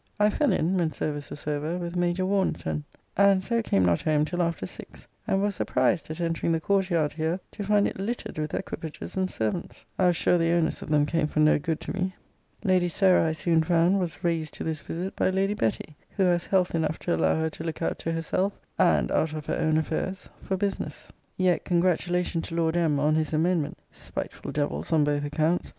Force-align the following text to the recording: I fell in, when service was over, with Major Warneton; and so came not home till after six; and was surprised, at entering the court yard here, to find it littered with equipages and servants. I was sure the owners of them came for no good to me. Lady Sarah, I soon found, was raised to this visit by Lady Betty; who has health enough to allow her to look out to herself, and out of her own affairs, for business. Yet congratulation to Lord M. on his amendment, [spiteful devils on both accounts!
I 0.19 0.31
fell 0.31 0.51
in, 0.51 0.77
when 0.77 0.91
service 0.91 1.29
was 1.29 1.45
over, 1.45 1.77
with 1.77 1.95
Major 1.95 2.25
Warneton; 2.25 2.85
and 3.15 3.43
so 3.43 3.61
came 3.61 3.85
not 3.85 4.01
home 4.01 4.25
till 4.25 4.41
after 4.41 4.65
six; 4.65 5.05
and 5.27 5.43
was 5.43 5.53
surprised, 5.53 6.09
at 6.09 6.19
entering 6.19 6.53
the 6.53 6.59
court 6.59 6.89
yard 6.89 7.13
here, 7.13 7.39
to 7.51 7.63
find 7.63 7.87
it 7.87 7.99
littered 7.99 8.39
with 8.39 8.55
equipages 8.55 9.15
and 9.15 9.29
servants. 9.29 9.85
I 9.99 10.07
was 10.07 10.15
sure 10.17 10.39
the 10.39 10.53
owners 10.53 10.81
of 10.81 10.89
them 10.89 11.05
came 11.05 11.27
for 11.27 11.39
no 11.39 11.59
good 11.59 11.79
to 11.81 11.93
me. 11.93 12.15
Lady 12.63 12.89
Sarah, 12.89 13.27
I 13.27 13.33
soon 13.33 13.61
found, 13.61 13.99
was 13.99 14.23
raised 14.23 14.55
to 14.55 14.63
this 14.63 14.81
visit 14.81 15.15
by 15.15 15.29
Lady 15.29 15.53
Betty; 15.53 15.95
who 16.17 16.23
has 16.23 16.47
health 16.47 16.73
enough 16.73 16.97
to 16.97 17.15
allow 17.15 17.35
her 17.35 17.51
to 17.51 17.63
look 17.63 17.83
out 17.83 17.99
to 17.99 18.11
herself, 18.11 18.59
and 18.79 19.11
out 19.11 19.33
of 19.33 19.45
her 19.45 19.55
own 19.59 19.77
affairs, 19.77 20.27
for 20.41 20.57
business. 20.57 21.11
Yet 21.37 21.63
congratulation 21.63 22.41
to 22.41 22.55
Lord 22.55 22.75
M. 22.75 22.99
on 22.99 23.13
his 23.13 23.33
amendment, 23.33 23.77
[spiteful 23.91 24.51
devils 24.51 24.91
on 24.91 25.03
both 25.03 25.23
accounts! 25.23 25.69